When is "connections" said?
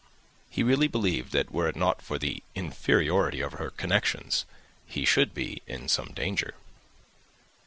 3.69-4.47